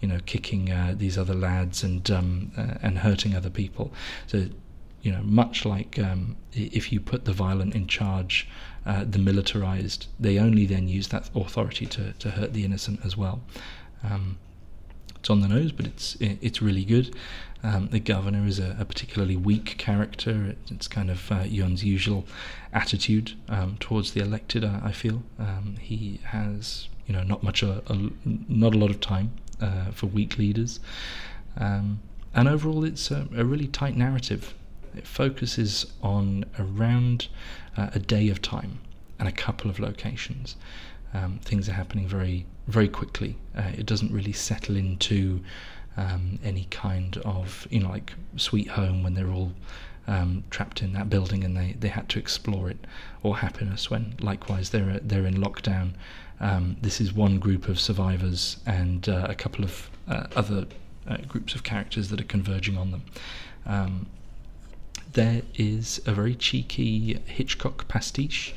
you 0.00 0.08
know, 0.08 0.18
kicking 0.26 0.72
uh, 0.72 0.94
these 0.96 1.16
other 1.16 1.34
lads 1.34 1.84
and 1.84 2.10
um, 2.10 2.50
uh, 2.56 2.74
and 2.82 2.98
hurting 2.98 3.36
other 3.36 3.50
people. 3.50 3.92
So 4.26 4.48
you 5.04 5.12
know, 5.12 5.22
much 5.22 5.64
like 5.66 5.98
um, 5.98 6.34
if 6.52 6.90
you 6.90 6.98
put 6.98 7.26
the 7.26 7.32
violent 7.32 7.74
in 7.74 7.86
charge, 7.86 8.48
uh, 8.86 9.04
the 9.04 9.18
militarized, 9.18 10.06
they 10.18 10.38
only 10.38 10.64
then 10.64 10.88
use 10.88 11.08
that 11.08 11.30
authority 11.34 11.84
to, 11.86 12.14
to 12.14 12.30
hurt 12.30 12.54
the 12.54 12.64
innocent 12.64 13.00
as 13.04 13.14
well. 13.14 13.42
It's 15.24 15.30
on 15.30 15.40
the 15.40 15.48
nose, 15.48 15.72
but 15.72 15.86
it's 15.86 16.18
it's 16.20 16.60
really 16.60 16.84
good. 16.84 17.16
Um, 17.62 17.88
the 17.88 17.98
governor 17.98 18.46
is 18.46 18.58
a, 18.58 18.76
a, 18.78 18.84
particularly 18.84 19.38
weak 19.38 19.78
character. 19.78 20.48
It, 20.48 20.58
it's 20.70 20.86
kind 20.86 21.10
of 21.10 21.32
uh, 21.32 21.44
Yeon's 21.44 21.82
usual 21.82 22.26
attitude 22.74 23.32
um, 23.48 23.78
towards 23.80 24.12
the 24.12 24.20
elected. 24.20 24.66
I, 24.66 24.82
I 24.84 24.92
feel 24.92 25.22
um, 25.38 25.76
he 25.80 26.20
has 26.24 26.90
you 27.06 27.14
know 27.14 27.22
not 27.22 27.42
much 27.42 27.62
a, 27.62 27.82
a 27.86 28.10
not 28.26 28.74
a 28.74 28.78
lot 28.78 28.90
of 28.90 29.00
time 29.00 29.32
uh, 29.62 29.92
for 29.92 30.08
weak 30.08 30.36
leaders, 30.36 30.78
um, 31.56 32.00
and 32.34 32.46
overall 32.46 32.84
it's 32.84 33.10
a, 33.10 33.26
a 33.34 33.46
really 33.46 33.66
tight 33.66 33.96
narrative. 33.96 34.52
It 34.94 35.06
focuses 35.06 35.86
on 36.02 36.44
around 36.58 37.28
uh, 37.78 37.88
a 37.94 37.98
day 37.98 38.28
of 38.28 38.42
time 38.42 38.80
and 39.18 39.26
a 39.26 39.32
couple 39.32 39.70
of 39.70 39.80
locations. 39.80 40.56
Um, 41.14 41.38
things 41.42 41.68
are 41.68 41.72
happening 41.72 42.08
very, 42.08 42.44
very 42.66 42.88
quickly. 42.88 43.36
Uh, 43.56 43.70
it 43.78 43.86
doesn't 43.86 44.12
really 44.12 44.32
settle 44.32 44.76
into 44.76 45.40
um, 45.96 46.38
any 46.44 46.66
kind 46.70 47.16
of, 47.18 47.66
you 47.70 47.80
know, 47.80 47.88
like 47.88 48.12
Sweet 48.36 48.68
Home 48.68 49.02
when 49.02 49.14
they're 49.14 49.30
all 49.30 49.52
um, 50.06 50.44
trapped 50.50 50.82
in 50.82 50.92
that 50.92 51.08
building 51.08 51.44
and 51.44 51.56
they, 51.56 51.76
they 51.78 51.88
had 51.88 52.08
to 52.10 52.18
explore 52.18 52.68
it, 52.68 52.86
or 53.22 53.38
Happiness 53.38 53.90
when 53.90 54.14
likewise 54.20 54.70
they're 54.70 55.00
they're 55.02 55.26
in 55.26 55.36
lockdown. 55.36 55.92
Um, 56.40 56.76
this 56.82 57.00
is 57.00 57.12
one 57.12 57.38
group 57.38 57.68
of 57.68 57.78
survivors 57.78 58.58
and 58.66 59.08
uh, 59.08 59.26
a 59.28 59.34
couple 59.34 59.64
of 59.64 59.88
uh, 60.08 60.26
other 60.34 60.66
uh, 61.08 61.18
groups 61.28 61.54
of 61.54 61.62
characters 61.62 62.08
that 62.08 62.20
are 62.20 62.24
converging 62.24 62.76
on 62.76 62.90
them. 62.90 63.02
Um, 63.66 64.06
there 65.12 65.42
is 65.54 66.02
a 66.06 66.12
very 66.12 66.34
cheeky 66.34 67.20
Hitchcock 67.26 67.86
pastiche 67.88 68.52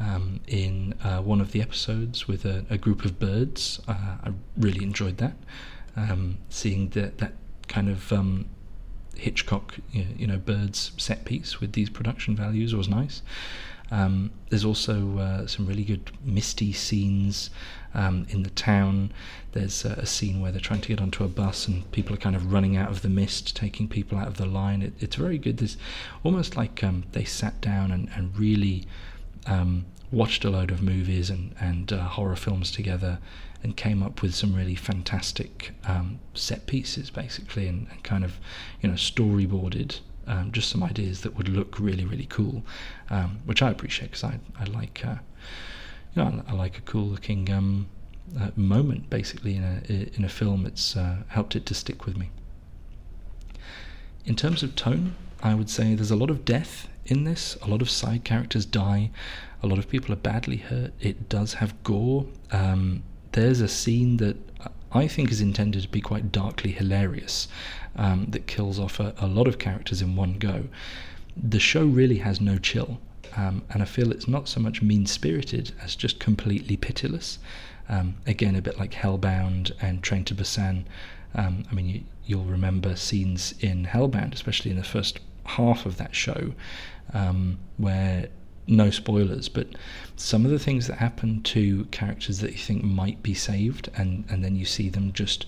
um, 0.00 0.40
in 0.46 0.94
uh, 1.02 1.20
one 1.20 1.40
of 1.40 1.52
the 1.52 1.60
episodes 1.60 2.28
with 2.28 2.44
a, 2.44 2.64
a 2.70 2.78
group 2.78 3.04
of 3.04 3.18
birds. 3.18 3.80
Uh, 3.88 4.16
I 4.24 4.32
really 4.56 4.84
enjoyed 4.84 5.18
that. 5.18 5.34
Um, 5.96 6.38
seeing 6.48 6.90
that 6.90 7.18
that 7.18 7.32
kind 7.66 7.88
of 7.88 8.12
um, 8.12 8.46
Hitchcock, 9.16 9.76
you 9.92 10.26
know, 10.26 10.38
birds 10.38 10.92
set 10.96 11.24
piece 11.24 11.60
with 11.60 11.72
these 11.72 11.90
production 11.90 12.36
values 12.36 12.74
was 12.74 12.88
nice. 12.88 13.22
Um, 13.90 14.30
there's 14.50 14.64
also 14.64 15.18
uh, 15.18 15.46
some 15.46 15.66
really 15.66 15.84
good 15.84 16.10
misty 16.22 16.72
scenes 16.72 17.50
um, 17.94 18.26
in 18.28 18.42
the 18.42 18.50
town. 18.50 19.12
There's 19.52 19.84
a, 19.84 19.92
a, 19.92 20.06
scene 20.06 20.40
where 20.40 20.52
they're 20.52 20.60
trying 20.60 20.82
to 20.82 20.88
get 20.88 21.00
onto 21.00 21.24
a 21.24 21.28
bus 21.28 21.66
and 21.66 21.90
people 21.90 22.14
are 22.14 22.18
kind 22.18 22.36
of 22.36 22.52
running 22.52 22.76
out 22.76 22.90
of 22.90 23.00
the 23.00 23.08
mist, 23.08 23.56
taking 23.56 23.88
people 23.88 24.18
out 24.18 24.28
of 24.28 24.36
the 24.36 24.46
line. 24.46 24.82
It, 24.82 24.92
it's 25.00 25.16
very 25.16 25.38
good. 25.38 25.56
There's 25.56 25.78
almost 26.22 26.54
like 26.54 26.84
um, 26.84 27.04
they 27.12 27.24
sat 27.24 27.60
down 27.62 27.90
and, 27.90 28.10
and 28.14 28.36
really 28.38 28.86
um, 29.48 29.86
watched 30.10 30.44
a 30.44 30.50
load 30.50 30.70
of 30.70 30.82
movies 30.82 31.30
and, 31.30 31.54
and 31.60 31.92
uh, 31.92 32.04
horror 32.04 32.36
films 32.36 32.70
together 32.70 33.18
and 33.62 33.76
came 33.76 34.02
up 34.02 34.22
with 34.22 34.34
some 34.34 34.54
really 34.54 34.76
fantastic 34.76 35.72
um, 35.86 36.20
set 36.34 36.66
pieces, 36.66 37.10
basically, 37.10 37.66
and, 37.66 37.88
and, 37.90 38.04
kind 38.04 38.24
of, 38.24 38.38
you 38.80 38.88
know, 38.88 38.94
storyboarded 38.94 39.98
um, 40.28 40.52
just 40.52 40.68
some 40.68 40.82
ideas 40.82 41.22
that 41.22 41.36
would 41.36 41.48
look 41.48 41.80
really, 41.80 42.04
really 42.04 42.26
cool, 42.26 42.62
um, 43.10 43.40
which 43.46 43.62
I 43.62 43.70
appreciate 43.70 44.10
because 44.10 44.24
I, 44.24 44.38
I 44.60 44.64
like, 44.64 45.02
uh, 45.04 45.16
you 46.14 46.22
know, 46.22 46.42
I, 46.46 46.52
like 46.52 46.78
a 46.78 46.82
cool 46.82 47.06
looking 47.06 47.50
um, 47.50 47.88
uh, 48.38 48.50
moment 48.54 49.08
basically 49.08 49.56
in 49.56 49.64
a 49.64 50.16
in 50.16 50.24
a 50.24 50.28
film. 50.28 50.66
It's 50.66 50.96
uh, 50.96 51.22
helped 51.28 51.56
it 51.56 51.64
to 51.66 51.74
stick 51.74 52.04
with 52.04 52.16
me. 52.16 52.30
In 54.26 54.36
terms 54.36 54.62
of 54.62 54.76
tone, 54.76 55.16
I 55.42 55.54
would 55.54 55.70
say 55.70 55.94
there's 55.94 56.10
a 56.10 56.16
lot 56.16 56.28
of 56.30 56.44
death 56.44 56.88
in 57.08 57.24
this. 57.24 57.56
A 57.62 57.68
lot 57.68 57.82
of 57.82 57.90
side 57.90 58.24
characters 58.24 58.64
die. 58.64 59.10
A 59.62 59.66
lot 59.66 59.78
of 59.78 59.88
people 59.88 60.12
are 60.12 60.16
badly 60.16 60.58
hurt. 60.58 60.92
It 61.00 61.28
does 61.28 61.54
have 61.54 61.82
gore. 61.82 62.26
Um, 62.52 63.02
there's 63.32 63.60
a 63.60 63.68
scene 63.68 64.18
that 64.18 64.36
I 64.92 65.06
think 65.06 65.30
is 65.30 65.40
intended 65.40 65.82
to 65.82 65.88
be 65.88 66.00
quite 66.00 66.32
darkly 66.32 66.72
hilarious, 66.72 67.48
um, 67.96 68.26
that 68.30 68.46
kills 68.46 68.78
off 68.78 69.00
a, 69.00 69.14
a, 69.18 69.26
lot 69.26 69.46
of 69.46 69.58
characters 69.58 70.00
in 70.00 70.16
one 70.16 70.38
go. 70.38 70.64
The 71.36 71.60
show 71.60 71.84
really 71.84 72.18
has 72.18 72.40
no 72.40 72.56
chill, 72.58 72.98
um, 73.36 73.62
and 73.70 73.82
I 73.82 73.84
feel 73.84 74.10
it's 74.10 74.28
not 74.28 74.48
so 74.48 74.60
much 74.60 74.80
mean 74.80 75.04
spirited 75.04 75.72
as 75.82 75.94
just 75.94 76.18
completely 76.18 76.76
pitiless. 76.76 77.38
Um, 77.88 78.16
again, 78.26 78.56
a 78.56 78.62
bit 78.62 78.78
like 78.78 78.92
Hellbound 78.92 79.72
and 79.80 80.02
Train 80.02 80.24
to 80.24 80.34
Busan. 80.34 80.84
Um, 81.34 81.64
I 81.70 81.74
mean, 81.74 82.06
you, 82.24 82.38
will 82.38 82.44
remember 82.44 82.96
scenes 82.96 83.54
in 83.60 83.86
Hellbound, 83.86 84.34
especially 84.34 84.70
in 84.70 84.76
the 84.76 84.84
first 84.84 85.20
half 85.48 85.86
of 85.86 85.96
that 85.96 86.14
show, 86.14 86.52
um, 87.12 87.58
where 87.76 88.28
no 88.66 88.90
spoilers, 88.90 89.48
but 89.48 89.66
some 90.16 90.44
of 90.44 90.50
the 90.50 90.58
things 90.58 90.86
that 90.86 90.98
happen 90.98 91.42
to 91.42 91.86
characters 91.86 92.40
that 92.40 92.52
you 92.52 92.58
think 92.58 92.84
might 92.84 93.22
be 93.22 93.34
saved, 93.34 93.88
and, 93.96 94.24
and 94.28 94.44
then 94.44 94.56
you 94.56 94.64
see 94.64 94.88
them 94.90 95.12
just 95.12 95.46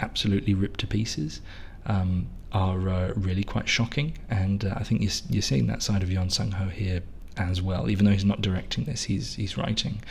absolutely 0.00 0.54
ripped 0.54 0.80
to 0.80 0.86
pieces, 0.86 1.40
um, 1.86 2.26
are 2.52 2.88
uh, 2.88 3.12
really 3.14 3.44
quite 3.44 3.68
shocking. 3.68 4.16
And 4.30 4.64
uh, 4.64 4.74
I 4.76 4.84
think 4.84 5.02
you're, 5.02 5.12
you're 5.28 5.42
seeing 5.42 5.66
that 5.66 5.82
side 5.82 6.02
of 6.02 6.08
Yeon 6.08 6.32
Sang 6.32 6.52
Ho 6.52 6.68
here 6.68 7.02
as 7.36 7.60
well, 7.60 7.90
even 7.90 8.04
though 8.04 8.12
he's 8.12 8.24
not 8.24 8.40
directing 8.42 8.84
this, 8.84 9.04
he's 9.04 9.34
he's 9.34 9.56
writing. 9.56 10.02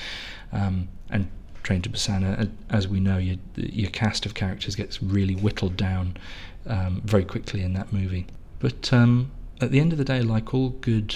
Um, 0.51 0.87
and 1.09 1.29
Train 1.63 1.81
to 1.83 1.89
Busan, 1.89 2.23
uh, 2.23 2.45
as 2.69 2.87
we 2.87 2.99
know, 2.99 3.17
your, 3.17 3.37
your 3.55 3.91
cast 3.91 4.25
of 4.25 4.33
characters 4.33 4.75
gets 4.75 5.01
really 5.03 5.35
whittled 5.35 5.77
down 5.77 6.17
um, 6.65 7.01
very 7.05 7.23
quickly 7.23 7.61
in 7.61 7.73
that 7.73 7.93
movie. 7.93 8.25
But 8.61 8.93
um, 8.93 9.31
at 9.59 9.71
the 9.71 9.79
end 9.79 9.91
of 9.91 9.97
the 9.97 10.05
day, 10.05 10.21
like 10.21 10.53
all 10.53 10.69
good 10.69 11.15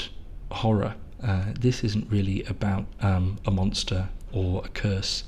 horror, 0.51 0.95
uh, 1.21 1.53
this 1.59 1.83
isn't 1.83 2.09
really 2.09 2.43
about 2.45 2.87
um, 3.01 3.37
a 3.45 3.51
monster 3.51 4.09
or 4.33 4.63
a 4.65 4.69
curse. 4.69 5.23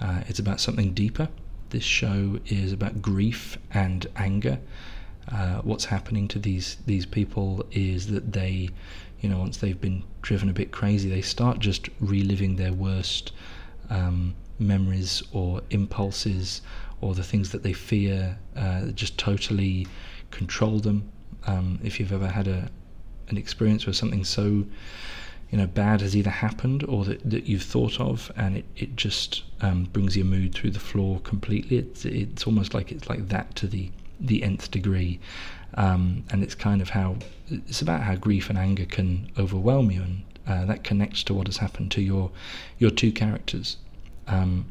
Uh, 0.00 0.22
it's 0.26 0.40
about 0.40 0.58
something 0.60 0.92
deeper. 0.92 1.28
This 1.70 1.84
show 1.84 2.40
is 2.46 2.72
about 2.72 3.00
grief 3.00 3.56
and 3.72 4.04
anger. 4.16 4.58
Uh, 5.30 5.60
what's 5.62 5.84
happening 5.84 6.26
to 6.26 6.40
these 6.40 6.76
these 6.86 7.06
people 7.06 7.64
is 7.70 8.08
that 8.08 8.32
they, 8.32 8.70
you 9.20 9.28
know, 9.28 9.38
once 9.38 9.58
they've 9.58 9.80
been 9.80 10.02
driven 10.22 10.48
a 10.48 10.52
bit 10.52 10.72
crazy, 10.72 11.08
they 11.08 11.22
start 11.22 11.60
just 11.60 11.88
reliving 12.00 12.56
their 12.56 12.72
worst 12.72 13.30
um, 13.90 14.34
memories 14.58 15.22
or 15.32 15.62
impulses 15.70 16.62
or 17.00 17.14
the 17.14 17.22
things 17.22 17.52
that 17.52 17.62
they 17.62 17.72
fear. 17.72 18.38
Uh, 18.56 18.86
just 18.86 19.16
totally 19.18 19.86
control 20.32 20.80
them. 20.80 21.08
Um, 21.46 21.78
if 21.82 21.98
you've 21.98 22.12
ever 22.12 22.28
had 22.28 22.48
a 22.48 22.70
an 23.28 23.38
experience 23.38 23.86
where 23.86 23.92
something 23.92 24.24
so 24.24 24.64
you 25.50 25.58
know 25.58 25.66
bad 25.66 26.00
has 26.00 26.16
either 26.16 26.30
happened 26.30 26.84
or 26.84 27.04
that, 27.04 27.28
that 27.28 27.46
you've 27.46 27.62
thought 27.62 28.00
of 28.00 28.30
and 28.36 28.58
it, 28.58 28.64
it 28.76 28.96
just 28.96 29.42
um, 29.60 29.84
brings 29.84 30.16
your 30.16 30.26
mood 30.26 30.54
through 30.54 30.70
the 30.70 30.80
floor 30.80 31.20
completely. 31.20 31.78
It's, 31.78 32.04
it's 32.04 32.46
almost 32.46 32.74
like 32.74 32.92
it's 32.92 33.08
like 33.08 33.28
that 33.28 33.54
to 33.56 33.66
the 33.66 33.90
the 34.20 34.42
nth 34.42 34.70
degree. 34.70 35.18
Um, 35.74 36.24
and 36.30 36.42
it's 36.42 36.54
kind 36.54 36.82
of 36.82 36.90
how 36.90 37.16
it's 37.48 37.80
about 37.80 38.02
how 38.02 38.16
grief 38.16 38.50
and 38.50 38.58
anger 38.58 38.84
can 38.84 39.30
overwhelm 39.38 39.90
you 39.90 40.02
and 40.02 40.22
uh, 40.46 40.64
that 40.66 40.82
connects 40.84 41.22
to 41.24 41.34
what 41.34 41.46
has 41.46 41.58
happened 41.58 41.90
to 41.92 42.02
your 42.02 42.30
your 42.78 42.90
two 42.90 43.12
characters. 43.12 43.76
Um, 44.26 44.66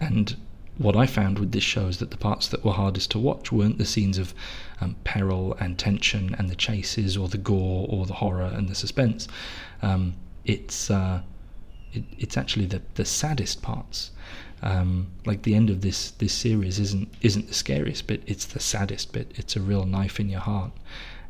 and 0.00 0.36
what 0.78 0.96
I 0.96 1.06
found 1.06 1.38
with 1.38 1.52
this 1.52 1.64
show 1.64 1.88
is 1.88 1.98
that 1.98 2.10
the 2.10 2.16
parts 2.16 2.48
that 2.48 2.64
were 2.64 2.72
hardest 2.72 3.10
to 3.10 3.18
watch 3.18 3.50
weren't 3.50 3.78
the 3.78 3.84
scenes 3.84 4.16
of 4.16 4.32
um, 4.80 4.94
peril 5.04 5.54
and 5.60 5.76
tension 5.76 6.34
and 6.38 6.48
the 6.48 6.54
chases 6.54 7.16
or 7.16 7.28
the 7.28 7.38
gore 7.38 7.86
or 7.90 8.06
the 8.06 8.14
horror 8.14 8.50
and 8.54 8.68
the 8.68 8.76
suspense. 8.76 9.26
Um, 9.82 10.14
it's 10.44 10.90
uh, 10.90 11.22
it, 11.92 12.04
it's 12.18 12.36
actually 12.36 12.66
the 12.66 12.82
the 12.94 13.04
saddest 13.04 13.60
parts. 13.60 14.12
Um, 14.60 15.08
like 15.24 15.42
the 15.42 15.54
end 15.54 15.70
of 15.70 15.82
this 15.82 16.12
this 16.12 16.32
series 16.32 16.78
isn't 16.78 17.08
isn't 17.20 17.48
the 17.48 17.54
scariest 17.54 18.06
bit; 18.06 18.22
it's 18.26 18.44
the 18.46 18.60
saddest 18.60 19.12
bit. 19.12 19.32
It's 19.34 19.56
a 19.56 19.60
real 19.60 19.84
knife 19.84 20.20
in 20.20 20.28
your 20.28 20.40
heart, 20.40 20.72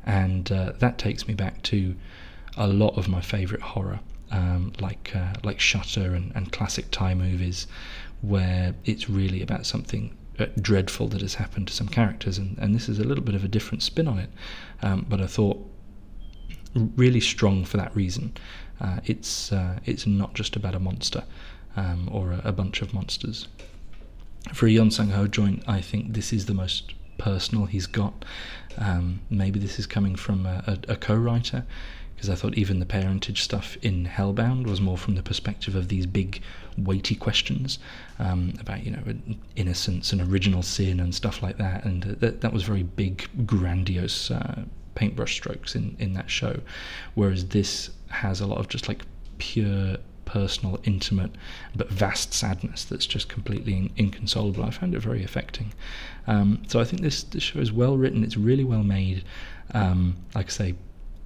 and 0.05 0.51
uh, 0.53 0.73
that 0.79 0.99
takes 0.99 1.27
me 1.27 1.35
back 1.35 1.63
to 1.65 1.95
a 2.57 2.67
lot 2.67 2.97
of 2.99 3.09
my 3.09 3.21
favourite 3.21 3.63
horror, 3.63 4.01
um, 4.31 4.73
like 4.81 5.13
uh, 5.15 5.35
like 5.43 5.61
Shutter 5.61 6.15
and, 6.15 6.33
and 6.35 6.53
classic 6.53 6.87
Thai 6.91 7.15
movies, 7.15 7.67
where 8.21 8.75
it's 8.85 9.09
really 9.09 9.43
about 9.43 9.67
something 9.67 10.17
uh, 10.39 10.47
dreadful 10.61 11.09
that 11.09 11.21
has 11.21 11.35
happened 11.35 11.69
to 11.69 11.75
some 11.75 11.89
characters, 11.89 12.39
and, 12.39 12.57
and 12.59 12.75
this 12.75 12.89
is 12.89 12.99
a 12.99 13.05
little 13.05 13.25
bit 13.25 13.35
of 13.35 13.45
a 13.45 13.49
different 13.49 13.83
spin 13.83 14.09
on 14.09 14.19
it. 14.19 14.31
Um, 14.83 15.07
but 15.09 15.21
I 15.21 15.27
thought 15.27 15.59
really 16.75 17.21
strong 17.21 17.65
for 17.65 17.77
that 17.77 17.95
reason. 17.95 18.33
Uh, 18.81 19.01
it's 19.05 19.53
uh, 19.53 19.79
it's 19.85 20.07
not 20.07 20.35
just 20.35 20.55
about 20.55 20.75
a 20.75 20.79
monster 20.79 21.25
um, 21.77 22.09
or 22.13 22.33
a, 22.33 22.41
a, 22.45 22.53
bunch 22.53 22.83
of 22.83 22.95
monsters. 22.95 23.49
For 24.55 24.67
a 24.67 24.71
Yeon 24.71 24.93
Sang 24.93 25.11
Ho 25.11 25.27
joint, 25.27 25.63
I 25.67 25.81
think 25.81 26.13
this 26.13 26.33
is 26.33 26.47
the 26.47 26.55
most 26.55 26.95
personal 27.19 27.67
he's 27.67 27.87
got. 27.87 28.25
Um, 28.79 29.21
maybe 29.29 29.59
this 29.59 29.79
is 29.79 29.87
coming 29.87 30.15
from 30.15 30.47
a, 30.47 30.63
a, 30.67 30.93
a 30.93 30.97
co-writer 30.97 31.65
because 32.19 32.31
I 32.31 32.35
thought 32.35 32.59
even 32.59 32.81
the 32.81 32.87
parentage 32.87 33.43
stuff 33.43 33.77
in 33.81 34.05
Hellbound 34.05 34.67
was 34.67 34.81
more 34.81 34.99
from 34.99 35.15
the 35.15 35.23
perspective 35.23 35.77
of 35.77 35.87
these 35.87 36.05
big, 36.05 36.43
weighty 36.77 37.15
questions 37.15 37.79
um, 38.19 38.55
about 38.59 38.85
you 38.85 38.91
know 38.91 39.03
innocence 39.55 40.13
and 40.13 40.21
original 40.21 40.63
sin 40.63 40.99
and 40.99 41.15
stuff 41.15 41.45
like 41.45 41.59
that, 41.59 41.85
and 41.85 42.03
that 42.03 42.41
that 42.41 42.53
was 42.53 42.65
very 42.65 42.83
big, 42.83 43.29
grandiose 43.47 44.33
uh, 44.33 44.65
paintbrush 44.97 45.35
strokes 45.35 45.77
in 45.77 45.95
in 46.01 46.15
that 46.15 46.29
show, 46.29 46.59
whereas 47.15 47.47
this 47.47 47.91
has 48.09 48.41
a 48.41 48.47
lot 48.47 48.59
of 48.59 48.69
just 48.69 48.89
like 48.89 49.03
pure 49.39 49.97
personal, 50.29 50.79
intimate, 50.85 51.33
but 51.75 51.89
vast 51.89 52.35
sadness 52.35 52.85
that's 52.85 53.07
just 53.07 53.29
completely 53.29 53.73
in- 53.73 53.91
inconsolable. 53.97 54.63
I 54.63 54.71
found 54.71 54.95
it 54.95 55.01
very 55.01 55.25
affecting. 55.25 55.73
Um, 56.27 56.63
so 56.69 56.79
I 56.79 56.85
think 56.85 57.03
this, 57.03 57.23
this 57.23 57.43
show 57.43 57.59
is 57.59 57.73
well 57.73 57.97
written, 57.97 58.23
it's 58.23 58.37
really 58.37 58.65
well 58.65 58.85
made. 58.85 59.25
Um, 59.73 60.17
like 60.35 60.47
I 60.47 60.51
say, 60.51 60.75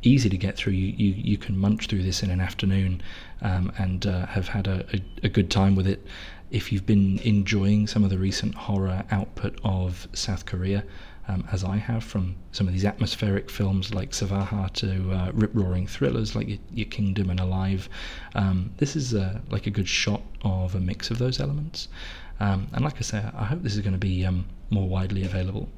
easy 0.02 0.28
to 0.28 0.37
get 0.37 0.56
through. 0.56 0.75
You, 0.75 0.94
you, 0.97 1.14
you 1.16 1.37
can 1.37 1.59
munch 1.59 1.88
through 1.88 2.02
this 2.02 2.23
in 2.23 2.30
an 2.30 2.40
afternoon 2.40 3.02
um, 3.40 3.73
and 3.78 4.06
uh, 4.06 4.26
have 4.26 4.49
had 4.49 4.66
a, 4.66 4.87
a, 4.94 5.26
a, 5.26 5.28
good 5.28 5.50
time 5.50 5.75
with 5.75 5.87
it. 5.87 6.04
If 6.50 6.73
you've 6.73 6.87
been 6.87 7.18
enjoying 7.21 7.87
some 7.87 8.04
of 8.04 8.11
the 8.11 8.18
recent 8.18 8.54
horror 8.54 9.04
output 9.11 9.59
of 9.64 10.06
South 10.12 10.47
Korea, 10.47 10.85
um, 11.29 11.47
as 11.52 11.64
I 11.64 11.76
have 11.76 12.02
from 12.02 12.37
some 12.50 12.67
of 12.67 12.73
these 12.73 12.85
atmospheric 12.85 13.50
films 13.50 13.95
like 13.95 14.11
Svaha 14.11 14.73
to 14.75 15.12
uh, 15.12 15.31
rip 15.33 15.50
roaring 15.55 15.87
thrillers 15.87 16.35
like 16.35 16.61
your, 16.73 16.87
Kingdom 16.87 17.31
and 17.31 17.41
Alive. 17.41 17.88
Um, 18.35 18.73
this 18.79 18.97
is 18.97 19.14
uh, 19.14 19.41
like 19.50 19.67
a 19.67 19.71
good 19.71 19.88
shot 19.88 20.23
of 20.43 20.75
a 20.75 20.81
mix 20.81 21.11
of 21.11 21.19
those 21.19 21.41
elements. 21.41 21.88
Um, 22.41 22.69
and 22.73 22.85
like 22.85 22.97
I 22.97 23.02
say, 23.02 23.19
I 23.35 23.45
hope 23.45 23.62
this 23.62 23.75
is 23.75 23.81
going 23.81 23.93
to 23.93 23.99
be 23.99 24.26
um, 24.26 24.47
more 24.71 24.88
widely 24.88 25.25
available. 25.25 25.69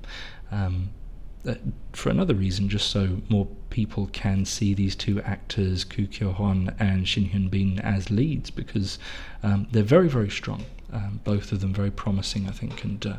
Uh, 1.47 1.55
for 1.93 2.09
another 2.11 2.35
reason, 2.35 2.69
just 2.69 2.91
so 2.91 3.21
more 3.29 3.47
people 3.69 4.09
can 4.13 4.45
see 4.45 4.73
these 4.73 4.97
two 4.97 5.21
actors, 5.23 5.85
Koo 5.85 6.07
Kyo 6.07 6.33
Hwan 6.33 6.75
and 6.79 7.07
Shin 7.07 7.29
Hyun 7.29 7.51
Been, 7.51 7.79
as 7.81 8.11
leads, 8.11 8.51
because 8.51 8.99
um, 9.43 9.67
they're 9.71 9.83
very, 9.83 10.09
very 10.09 10.31
strong. 10.31 10.65
Um, 10.93 11.21
both 11.25 11.51
of 11.51 11.61
them 11.61 11.75
very 11.75 11.91
promising, 11.91 12.49
I 12.49 12.53
think, 12.53 12.85
and 12.85 13.05
uh, 13.05 13.17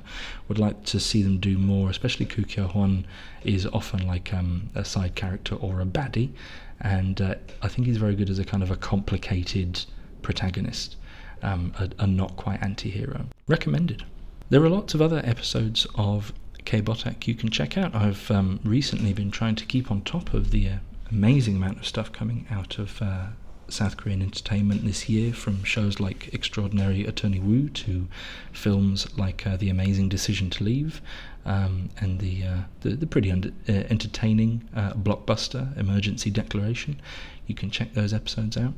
would 0.47 0.57
like 0.57 0.85
to 0.85 0.99
see 0.99 1.21
them 1.21 1.39
do 1.39 1.57
more. 1.57 1.89
Especially 1.89 2.25
Koo 2.25 2.43
Kyo 2.43 2.67
Hwan 2.67 3.05
is 3.43 3.67
often 3.67 4.07
like 4.07 4.33
um, 4.33 4.69
a 4.75 4.85
side 4.85 5.15
character 5.15 5.55
or 5.55 5.81
a 5.81 5.85
baddie, 5.85 6.31
and 6.79 7.21
uh, 7.21 7.35
I 7.61 7.67
think 7.67 7.85
he's 7.85 7.97
very 7.97 8.15
good 8.15 8.29
as 8.29 8.39
a 8.39 8.45
kind 8.45 8.63
of 8.63 8.71
a 8.71 8.75
complicated 8.77 9.85
protagonist, 10.21 10.95
um, 11.43 11.73
a, 11.77 11.89
a 12.03 12.07
not 12.07 12.37
quite 12.37 12.63
anti-hero. 12.63 13.25
Recommended. 13.47 14.03
There 14.49 14.63
are 14.63 14.69
lots 14.69 14.93
of 14.93 15.01
other 15.01 15.21
episodes 15.25 15.85
of 15.95 16.31
K-Botak 16.65 17.27
you 17.27 17.35
can 17.35 17.49
check 17.49 17.77
out. 17.77 17.95
I've 17.95 18.29
um, 18.31 18.59
recently 18.63 19.13
been 19.13 19.31
trying 19.31 19.55
to 19.55 19.65
keep 19.65 19.91
on 19.91 20.01
top 20.01 20.33
of 20.33 20.51
the 20.51 20.69
uh, 20.69 20.77
amazing 21.11 21.55
amount 21.55 21.77
of 21.77 21.85
stuff 21.85 22.11
coming 22.11 22.45
out 22.49 22.79
of 22.79 23.01
uh, 23.01 23.27
South 23.67 23.97
Korean 23.97 24.21
entertainment 24.21 24.85
this 24.85 25.09
year, 25.09 25.33
from 25.33 25.63
shows 25.63 25.99
like 25.99 26.33
Extraordinary 26.33 27.05
Attorney 27.05 27.39
Woo 27.39 27.69
to 27.69 28.07
films 28.51 29.07
like 29.17 29.45
uh, 29.47 29.57
The 29.57 29.69
Amazing 29.69 30.09
Decision 30.09 30.49
to 30.51 30.63
Leave 30.63 31.01
um, 31.45 31.89
and 31.99 32.19
the, 32.19 32.43
uh, 32.43 32.57
the, 32.81 32.89
the 32.91 33.07
pretty 33.07 33.31
uh, 33.31 33.51
entertaining 33.67 34.67
uh, 34.75 34.93
blockbuster 34.93 35.75
Emergency 35.77 36.29
Declaration. 36.29 37.01
You 37.47 37.55
can 37.55 37.69
check 37.71 37.93
those 37.93 38.13
episodes 38.13 38.57
out. 38.57 38.73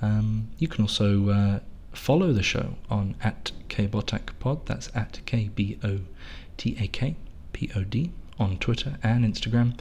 Um, 0.00 0.48
you 0.58 0.68
can 0.68 0.82
also 0.82 1.60
follow 1.92 2.32
the 2.32 2.42
show 2.42 2.74
on 2.90 3.14
at 3.22 3.52
kbotakpod. 3.68 4.66
That's 4.66 4.90
at 4.94 5.20
k 5.26 5.50
b 5.54 5.78
o 5.84 6.00
t 6.56 6.76
a 6.78 6.86
k 6.88 7.16
p 7.52 7.70
o 7.74 7.84
d 7.84 8.12
on 8.38 8.58
Twitter 8.58 8.98
and 9.02 9.24
Instagram. 9.24 9.78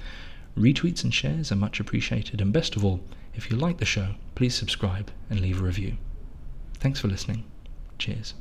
Retweets 0.57 1.03
and 1.03 1.13
shares 1.13 1.51
are 1.51 1.55
much 1.55 1.79
appreciated, 1.79 2.41
and 2.41 2.51
best 2.51 2.75
of 2.75 2.83
all 2.83 3.01
if 3.33 3.49
you 3.49 3.57
like 3.57 3.77
the 3.77 3.85
show, 3.85 4.15
please 4.35 4.55
subscribe 4.55 5.11
and 5.29 5.39
leave 5.39 5.61
a 5.61 5.63
review. 5.63 5.97
Thanks 6.79 6.99
for 6.99 7.07
listening. 7.07 7.45
Cheers. 7.97 8.33